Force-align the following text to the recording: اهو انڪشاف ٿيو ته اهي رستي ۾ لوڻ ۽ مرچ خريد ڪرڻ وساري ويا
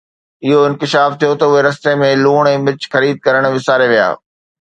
اهو 0.45 0.59
انڪشاف 0.69 1.11
ٿيو 1.19 1.33
ته 1.39 1.45
اهي 1.49 1.61
رستي 1.67 1.93
۾ 2.03 2.09
لوڻ 2.23 2.41
۽ 2.53 2.55
مرچ 2.65 2.81
خريد 2.95 3.15
ڪرڻ 3.27 3.43
وساري 3.57 3.87
ويا 3.93 4.09